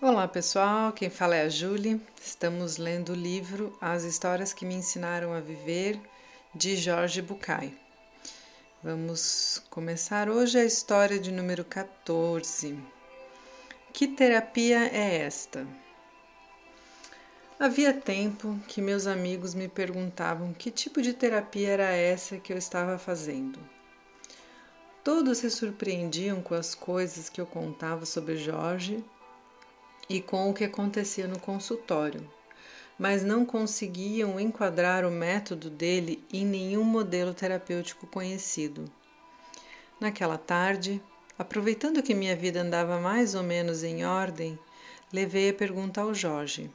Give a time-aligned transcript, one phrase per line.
[0.00, 2.00] Olá pessoal, quem fala é a Julie.
[2.22, 6.00] Estamos lendo o livro As Histórias que Me Ensinaram a Viver,
[6.54, 7.76] de Jorge Bucay.
[8.80, 12.78] Vamos começar hoje a história de número 14.
[13.92, 15.66] Que terapia é esta?
[17.58, 22.56] Havia tempo que meus amigos me perguntavam que tipo de terapia era essa que eu
[22.56, 23.58] estava fazendo.
[25.02, 29.04] Todos se surpreendiam com as coisas que eu contava sobre Jorge
[30.08, 32.28] e com o que acontecia no consultório,
[32.98, 38.90] mas não conseguiam enquadrar o método dele em nenhum modelo terapêutico conhecido.
[40.00, 41.02] Naquela tarde,
[41.38, 44.58] aproveitando que minha vida andava mais ou menos em ordem,
[45.12, 46.70] levei a pergunta ao Jorge: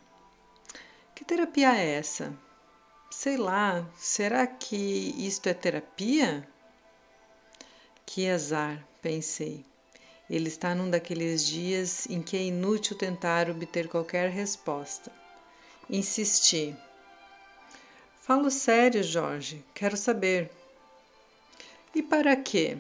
[1.15, 2.33] Que terapia é essa?
[3.09, 6.47] Sei lá, será que isto é terapia?
[8.05, 9.65] Que azar, pensei.
[10.33, 15.11] Ele está num daqueles dias em que é inútil tentar obter qualquer resposta.
[15.88, 16.75] Insisti.
[18.19, 19.63] Falo sério, Jorge.
[19.75, 20.49] Quero saber.
[21.93, 22.80] E para quê?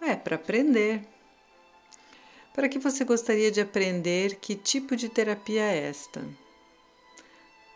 [0.00, 1.06] É para aprender.
[2.54, 6.26] Para que você gostaria de aprender que tipo de terapia é esta?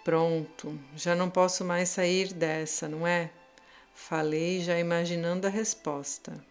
[0.02, 3.30] Pronto, já não posso mais sair dessa, não é?
[3.94, 6.42] Falei já imaginando a resposta.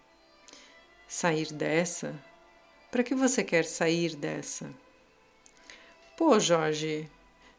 [1.15, 2.19] Sair dessa?
[2.89, 4.67] Para que você quer sair dessa?
[6.17, 7.07] Pô, Jorge,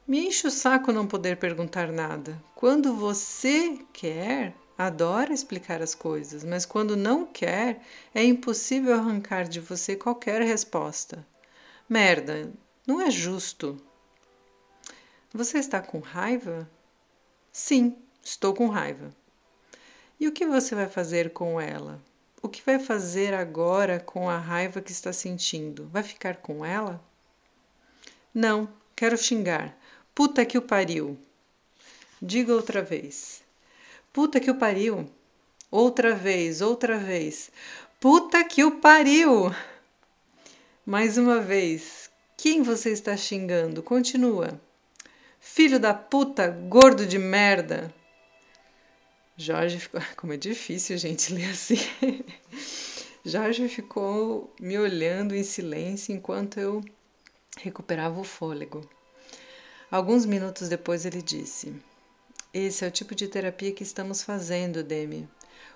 [0.09, 2.43] me enche o saco não poder perguntar nada.
[2.57, 7.81] Quando você quer, adora explicar as coisas, mas quando não quer,
[8.13, 11.25] é impossível arrancar de você qualquer resposta.
[11.89, 12.53] Merda,
[12.85, 13.81] não é justo.
[15.33, 16.69] Você está com raiva?
[17.53, 19.15] Sim, estou com raiva.
[20.19, 22.03] E o que você vai fazer com ela?
[22.45, 25.89] O que vai fazer agora com a raiva que está sentindo?
[25.91, 27.03] Vai ficar com ela?
[28.35, 29.75] Não, quero xingar.
[30.15, 31.19] Puta que o pariu.
[32.21, 33.43] Diga outra vez.
[34.13, 35.11] Puta que o pariu.
[35.71, 37.51] Outra vez, outra vez.
[37.99, 39.51] Puta que o pariu.
[40.85, 42.11] Mais uma vez.
[42.37, 43.83] Quem você está xingando?
[43.83, 44.61] Continua.
[45.41, 47.91] Filho da puta, gordo de merda.
[49.37, 50.01] Jorge ficou.
[50.17, 51.79] Como é difícil, gente, ler assim.
[53.25, 56.85] Jorge ficou me olhando em silêncio enquanto eu
[57.59, 58.89] recuperava o fôlego.
[59.91, 61.75] Alguns minutos depois ele disse:
[62.53, 65.29] Esse é o tipo de terapia que estamos fazendo, Demi.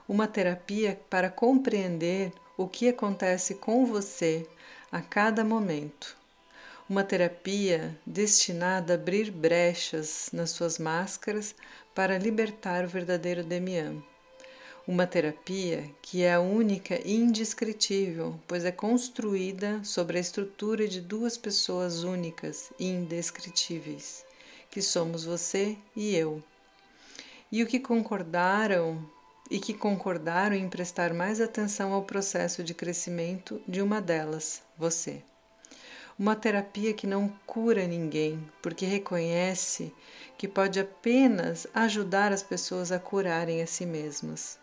[0.08, 4.46] Uma terapia para compreender o que acontece com você
[4.90, 6.16] a cada momento.
[6.88, 11.54] Uma terapia destinada a abrir brechas nas suas máscaras
[11.98, 14.00] para libertar o verdadeiro Demian.
[14.86, 21.36] Uma terapia que é única e indescritível, pois é construída sobre a estrutura de duas
[21.36, 24.24] pessoas únicas e indescritíveis,
[24.70, 26.40] que somos você e eu.
[27.50, 29.04] E o que concordaram
[29.50, 35.20] e que concordaram em prestar mais atenção ao processo de crescimento de uma delas, você.
[36.18, 39.94] Uma terapia que não cura ninguém, porque reconhece
[40.36, 44.58] que pode apenas ajudar as pessoas a curarem a si mesmas.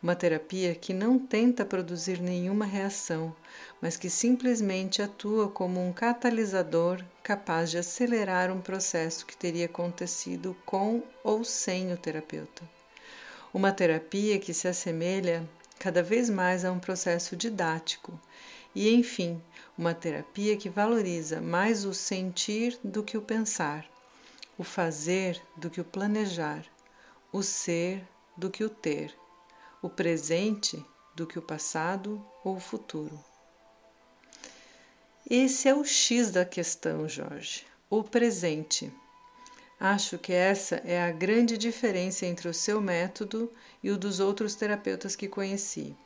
[0.00, 3.34] Uma terapia que não tenta produzir nenhuma reação,
[3.82, 10.56] mas que simplesmente atua como um catalisador capaz de acelerar um processo que teria acontecido
[10.64, 12.62] com ou sem o terapeuta.
[13.52, 15.42] Uma terapia que se assemelha
[15.76, 18.16] cada vez mais a um processo didático
[18.74, 19.40] e, enfim,
[19.76, 23.86] uma terapia que valoriza mais o sentir do que o pensar,
[24.58, 26.64] o fazer do que o planejar,
[27.32, 28.02] o ser
[28.36, 29.14] do que o ter,
[29.80, 30.84] o presente
[31.14, 33.18] do que o passado ou o futuro.
[35.28, 37.64] Esse é o X da questão, Jorge.
[37.88, 38.92] O presente.
[39.80, 43.50] Acho que essa é a grande diferença entre o seu método
[43.82, 45.96] e o dos outros terapeutas que conheci.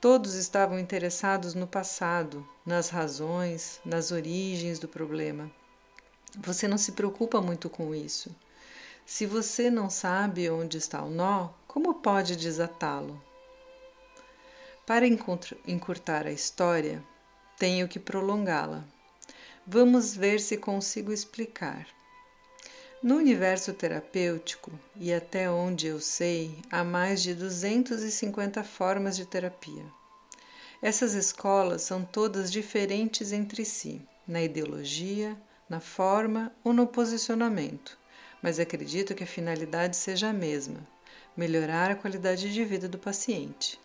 [0.00, 5.50] Todos estavam interessados no passado, nas razões, nas origens do problema.
[6.38, 8.34] Você não se preocupa muito com isso.
[9.04, 13.22] Se você não sabe onde está o nó, como pode desatá-lo?
[14.86, 17.04] Para encurtar a história,
[17.58, 18.82] tenho que prolongá-la.
[19.66, 21.86] Vamos ver se consigo explicar.
[23.02, 29.86] No universo terapêutico, e até onde eu sei, há mais de 250 formas de terapia.
[30.82, 35.34] Essas escolas são todas diferentes entre si, na ideologia,
[35.66, 37.96] na forma ou no posicionamento,
[38.42, 40.86] mas acredito que a finalidade seja a mesma:
[41.34, 43.80] melhorar a qualidade de vida do paciente.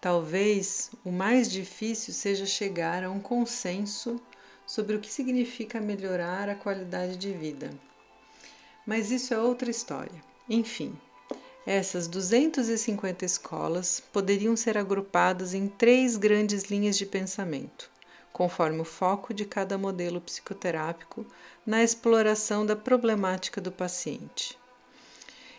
[0.00, 4.18] Talvez o mais difícil seja chegar a um consenso
[4.66, 7.70] sobre o que significa melhorar a qualidade de vida.
[8.86, 10.22] Mas isso é outra história.
[10.48, 10.98] Enfim,
[11.66, 17.90] essas 250 escolas poderiam ser agrupadas em três grandes linhas de pensamento,
[18.32, 21.24] conforme o foco de cada modelo psicoterápico
[21.64, 24.58] na exploração da problemática do paciente.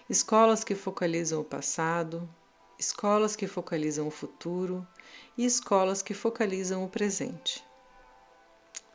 [0.08, 2.30] Escolas que focalizam o passado,
[2.78, 4.86] escolas que focalizam o futuro
[5.36, 7.64] e escolas que focalizam o presente.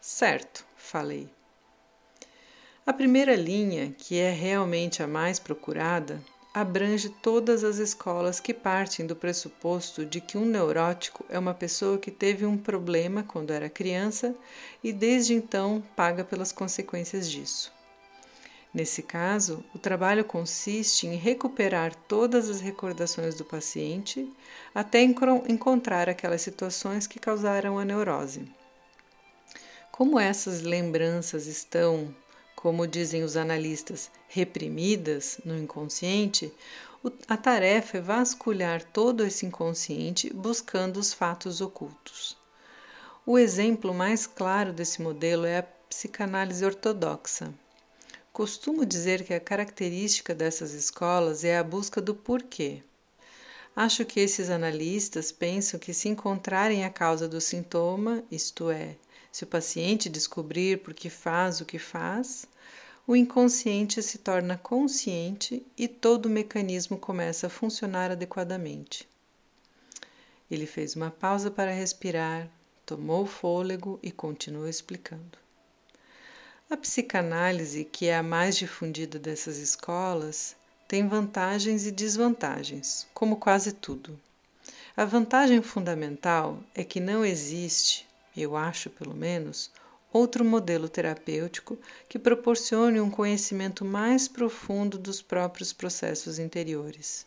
[0.00, 1.39] Certo, falei.
[2.86, 6.20] A primeira linha, que é realmente a mais procurada,
[6.52, 11.98] abrange todas as escolas que partem do pressuposto de que um neurótico é uma pessoa
[11.98, 14.34] que teve um problema quando era criança
[14.82, 17.70] e desde então paga pelas consequências disso.
[18.72, 24.28] Nesse caso, o trabalho consiste em recuperar todas as recordações do paciente
[24.74, 28.50] até encontrar aquelas situações que causaram a neurose.
[29.92, 32.14] Como essas lembranças estão
[32.62, 36.52] como dizem os analistas, reprimidas no inconsciente,
[37.26, 42.36] a tarefa é vasculhar todo esse inconsciente buscando os fatos ocultos.
[43.24, 47.50] O exemplo mais claro desse modelo é a psicanálise ortodoxa.
[48.30, 52.82] Costumo dizer que a característica dessas escolas é a busca do porquê.
[53.74, 58.96] Acho que esses analistas pensam que se encontrarem a causa do sintoma, isto é,
[59.32, 62.46] se o paciente descobrir por que faz o que faz,
[63.06, 69.08] o inconsciente se torna consciente e todo o mecanismo começa a funcionar adequadamente.
[70.50, 72.48] Ele fez uma pausa para respirar,
[72.84, 75.38] tomou fôlego e continuou explicando.
[76.68, 80.56] A psicanálise, que é a mais difundida dessas escolas,
[80.86, 84.18] tem vantagens e desvantagens, como quase tudo.
[84.96, 89.70] A vantagem fundamental é que não existe eu acho pelo menos,
[90.12, 91.78] outro modelo terapêutico
[92.08, 97.26] que proporcione um conhecimento mais profundo dos próprios processos interiores.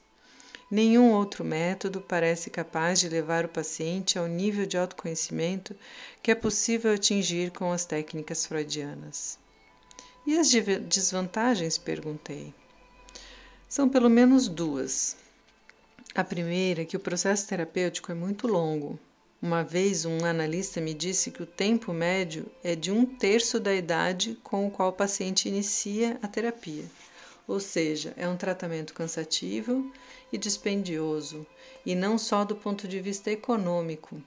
[0.69, 5.75] Nenhum outro método parece capaz de levar o paciente ao nível de autoconhecimento
[6.21, 9.37] que é possível atingir com as técnicas freudianas.
[10.25, 11.77] E as desvantagens?
[11.77, 12.53] perguntei.
[13.69, 15.17] São pelo menos duas.
[16.15, 18.99] A primeira é que o processo terapêutico é muito longo,
[19.43, 23.75] uma vez, um analista me disse que o tempo médio é de um terço da
[23.75, 26.85] idade com o qual o paciente inicia a terapia.
[27.45, 29.91] Ou seja, é um tratamento cansativo
[30.31, 31.45] e dispendioso,
[31.85, 34.23] e não só do ponto de vista econômico.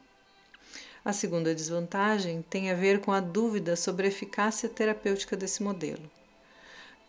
[1.03, 6.11] A segunda desvantagem tem a ver com a dúvida sobre a eficácia terapêutica desse modelo.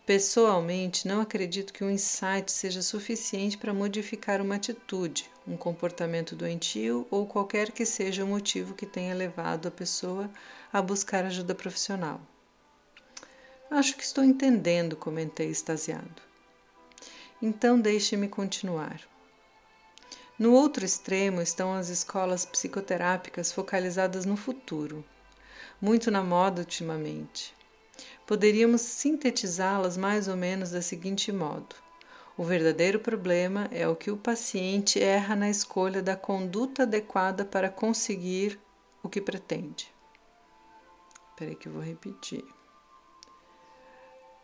[0.05, 7.07] Pessoalmente, não acredito que um insight seja suficiente para modificar uma atitude, um comportamento doentio
[7.09, 10.29] ou qualquer que seja o motivo que tenha levado a pessoa
[10.71, 12.19] a buscar ajuda profissional.
[13.71, 16.21] Acho que estou entendendo, comentei extasiado.
[17.41, 19.01] Então deixe-me continuar.
[20.37, 25.03] No outro extremo estão as escolas psicoterápicas focalizadas no futuro,
[25.81, 27.55] muito na moda ultimamente.
[28.25, 31.75] Poderíamos sintetizá-las mais ou menos da seguinte modo:
[32.37, 37.67] o verdadeiro problema é o que o paciente erra na escolha da conduta adequada para
[37.67, 38.59] conseguir
[39.01, 39.91] o que pretende.
[41.31, 42.45] Espera que eu vou repetir.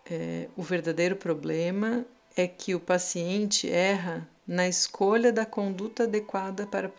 [0.09, 2.03] É, o verdadeiro problema
[2.35, 6.91] é que o paciente erra na escolha da conduta adequada para,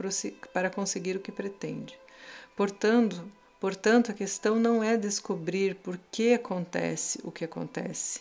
[0.52, 1.98] para conseguir o que pretende.
[2.56, 3.24] Portanto,
[3.64, 8.20] Portanto, a questão não é descobrir por que acontece o que acontece,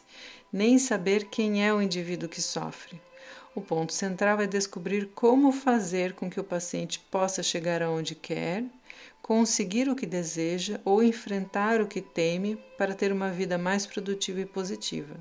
[0.54, 2.98] nem saber quem é o indivíduo que sofre.
[3.54, 8.64] O ponto central é descobrir como fazer com que o paciente possa chegar aonde quer,
[9.22, 14.40] conseguir o que deseja ou enfrentar o que teme para ter uma vida mais produtiva
[14.40, 15.14] e positiva.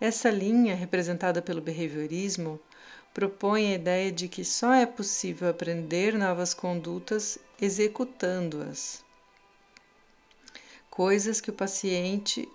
[0.00, 2.58] Essa linha, representada pelo behaviorismo,
[3.12, 9.09] propõe a ideia de que só é possível aprender novas condutas executando-as
[11.00, 12.46] coisas que o paciente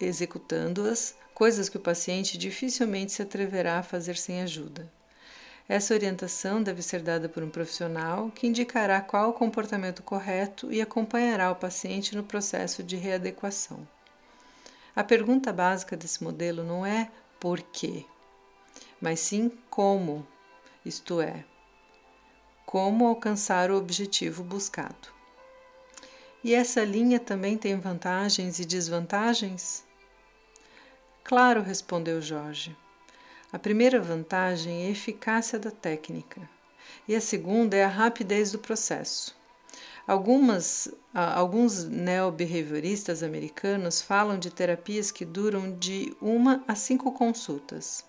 [0.00, 4.92] executando-as, coisas que o paciente dificilmente se atreverá a fazer sem ajuda.
[5.68, 10.82] Essa orientação deve ser dada por um profissional que indicará qual o comportamento correto e
[10.82, 13.86] acompanhará o paciente no processo de readequação.
[14.96, 17.08] A pergunta básica desse modelo não é
[17.38, 18.04] por quê,
[19.00, 20.26] mas sim como,
[20.84, 21.44] isto é,
[22.66, 25.13] como alcançar o objetivo buscado.
[26.44, 29.82] E essa linha também tem vantagens e desvantagens?
[31.24, 32.76] Claro, respondeu Jorge.
[33.50, 36.46] A primeira vantagem é a eficácia da técnica,
[37.08, 39.34] e a segunda é a rapidez do processo.
[40.06, 48.04] Algumas, alguns neobehavioristas americanos falam de terapias que duram de uma a cinco consultas.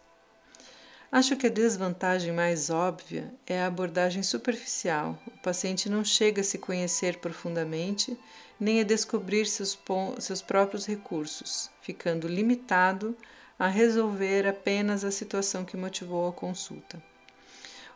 [1.12, 5.18] Acho que a desvantagem mais óbvia é a abordagem superficial.
[5.28, 8.18] O paciente não chega a se conhecer profundamente
[8.60, 9.78] nem a descobrir seus,
[10.20, 13.16] seus próprios recursos, ficando limitado
[13.58, 17.02] a resolver apenas a situação que motivou a consulta.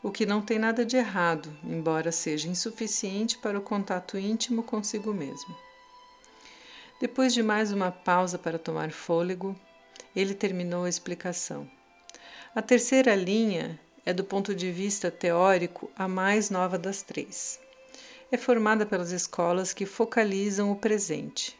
[0.01, 5.13] O que não tem nada de errado, embora seja insuficiente para o contato íntimo consigo
[5.13, 5.56] mesmo.
[7.01, 9.56] Depois de mais uma pausa para tomar fôlego,
[10.16, 11.70] ele terminou a explicação.
[12.56, 17.60] A terceira linha é, do ponto de vista teórico, a mais nova das três.
[18.32, 21.56] É formada pelas escolas que focalizam o presente.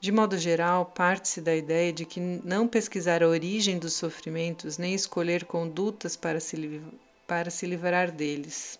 [0.00, 4.92] De modo geral, parte-se da ideia de que não pesquisar a origem dos sofrimentos nem
[4.92, 6.82] escolher condutas para se,
[7.28, 8.78] para se livrar deles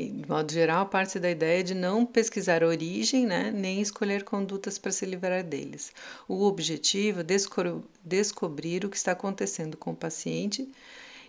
[0.00, 4.78] de modo geral, parte da ideia de não pesquisar a origem, né, nem escolher condutas
[4.78, 5.92] para se livrar deles.
[6.28, 10.68] O objetivo é desco descobrir o que está acontecendo com o paciente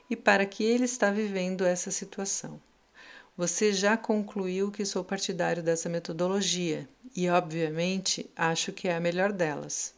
[0.09, 2.59] e para que ele está vivendo essa situação.
[3.37, 9.33] Você já concluiu que sou partidário dessa metodologia e, obviamente, acho que é a melhor
[9.33, 9.93] delas.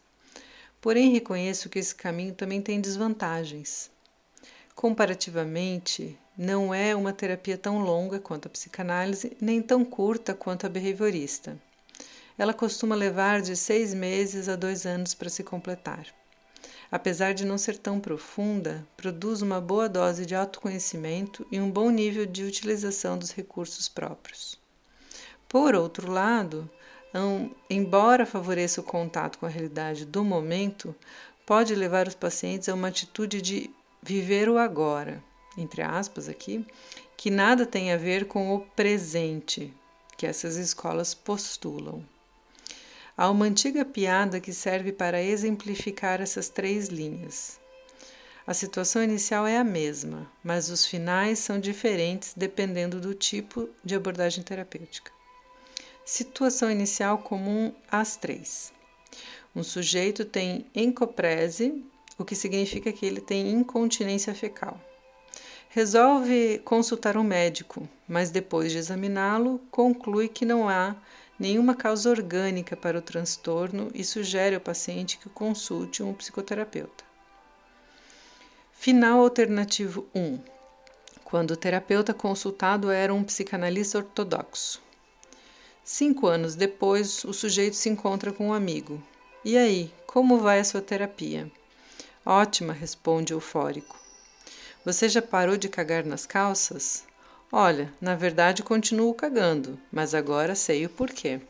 [0.82, 3.92] Porém, reconheço que esse caminho também tem desvantagens.
[4.74, 10.70] Comparativamente, não é uma terapia tão longa quanto a psicanálise, nem tão curta quanto a
[10.70, 11.58] behaviorista.
[12.38, 16.06] Ela costuma levar de seis meses a dois anos para se completar.
[16.92, 21.90] Apesar de não ser tão profunda, produz uma boa dose de autoconhecimento e um bom
[21.90, 24.60] nível de utilização dos recursos próprios.
[25.50, 26.70] Por outro lado,
[27.70, 30.96] embora favoreça o contato com a realidade do momento,
[31.46, 33.70] pode levar os pacientes a uma atitude de
[34.02, 35.24] viver o agora,
[35.58, 36.66] entre aspas aqui,
[37.18, 39.74] que nada tem a ver com o presente
[40.16, 42.04] que essas escolas postulam.
[43.16, 47.60] Há uma antiga piada que serve para exemplificar essas três linhas.
[48.46, 53.96] A situação inicial é a mesma, mas os finais são diferentes dependendo do tipo de
[53.96, 55.12] abordagem terapêutica.
[56.06, 58.72] Situação inicial comum às três.
[59.56, 61.84] Um sujeito tem encoprese,
[62.18, 64.80] o que significa que ele tem incontinência fecal.
[65.70, 70.96] Resolve consultar um médico, mas depois de examiná-lo, conclui que não há
[71.38, 77.04] nenhuma causa orgânica para o transtorno e sugere ao paciente que consulte um psicoterapeuta.
[78.72, 80.40] Final alternativo 1.
[81.24, 84.82] Quando o terapeuta consultado era um psicanalista ortodoxo.
[85.84, 89.04] Cinco anos depois, o sujeito se encontra com um amigo.
[89.44, 91.52] E aí, como vai a sua terapia?
[92.26, 94.07] Ótima, responde eufórico.
[94.88, 97.04] Você já parou de cagar nas calças?
[97.52, 101.42] Olha, na verdade continuo cagando, mas agora sei o porquê.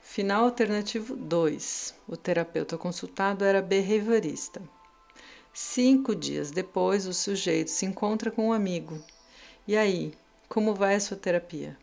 [0.00, 1.92] Final alternativo 2.
[2.06, 4.62] O terapeuta consultado era behaviorista.
[5.52, 9.02] Cinco dias depois, o sujeito se encontra com um amigo.
[9.66, 10.14] E aí,
[10.48, 11.76] como vai a sua terapia?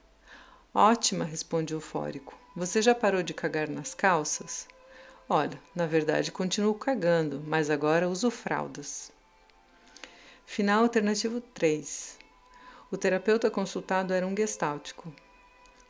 [0.74, 2.40] Ótima, responde o eufórico.
[2.56, 4.66] Você já parou de cagar nas calças?
[5.28, 9.12] Olha, na verdade continuo cagando, mas agora uso fraldas.
[10.50, 12.18] Final alternativo 3.
[12.90, 15.14] O terapeuta consultado era um gestáltico.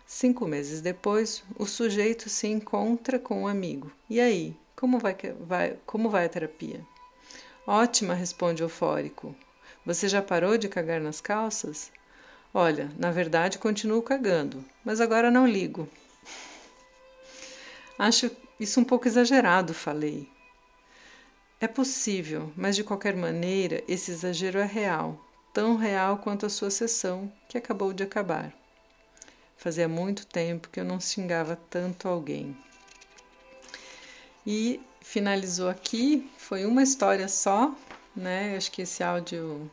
[0.05, 3.89] Cinco meses depois, o sujeito se encontra com um amigo.
[4.09, 6.85] E aí, como vai, vai, como vai a terapia?
[7.65, 9.33] Ótima, responde eufórico.
[9.85, 11.91] Você já parou de cagar nas calças?
[12.53, 15.87] Olha, na verdade continuo cagando, mas agora não ligo.
[17.97, 20.27] Acho isso um pouco exagerado, falei.
[21.59, 25.19] É possível, mas de qualquer maneira esse exagero é real,
[25.51, 28.53] tão real quanto a sua sessão, que acabou de acabar.
[29.57, 32.55] Fazia muito tempo que eu não xingava tanto alguém.
[34.45, 37.75] E finalizou aqui, foi uma história só,
[38.15, 38.55] né?
[38.55, 39.69] Acho que esse áudio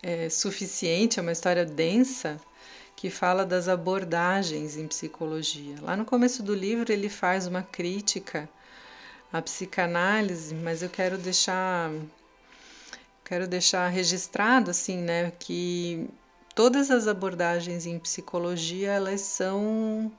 [0.00, 2.40] é suficiente, é uma história densa
[2.94, 5.74] que fala das abordagens em psicologia.
[5.82, 8.48] Lá no começo do livro ele faz uma crítica
[9.32, 11.90] à psicanálise, mas eu quero deixar
[13.24, 16.08] quero deixar registrado assim, né, que
[16.54, 20.12] todas as abordagens em psicologia elas são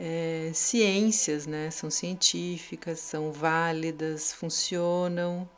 [0.00, 1.70] é, ciências, né?
[1.70, 5.48] São científicas, são válidas, funcionam,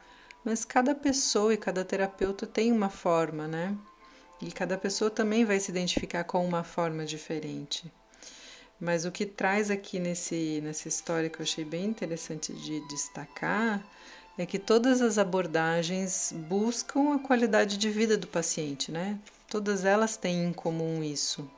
[0.45, 3.77] mas cada pessoa e cada terapeuta tem uma forma, né?
[4.41, 7.93] E cada pessoa também vai se identificar com uma forma diferente.
[8.83, 13.81] Mas o que traz aqui nesse, nessa história que eu achei bem interessante de destacar
[14.37, 19.21] é que todas as abordagens buscam a qualidade de vida do paciente, né?
[19.49, 21.49] Todas elas têm em comum isso.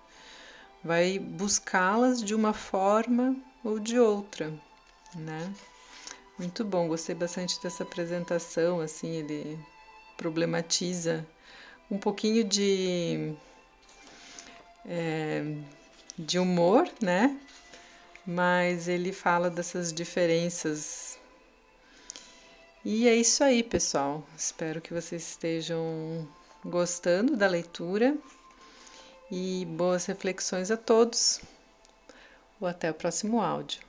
[0.84, 4.52] Vai buscá-las de uma forma ou de outra,
[5.14, 5.50] né?
[6.38, 9.58] Muito bom, gostei bastante dessa apresentação, assim, ele
[10.18, 11.26] problematiza
[11.90, 13.34] um pouquinho de
[14.84, 15.42] é,
[16.18, 17.38] de humor, né?
[18.26, 21.18] Mas ele fala dessas diferenças.
[22.84, 24.26] E é isso aí, pessoal.
[24.36, 26.26] Espero que vocês estejam
[26.64, 28.16] gostando da leitura
[29.30, 31.40] e boas reflexões a todos.
[32.60, 33.80] Ou até o próximo áudio.